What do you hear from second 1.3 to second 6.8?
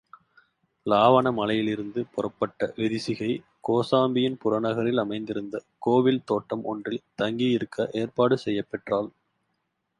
மலையிலிருந்து புறப்பட்ட விரிசிகை, கோசாம்பியின் புறநகரில் அமைந்திருந்த கோவில் தோட்டம்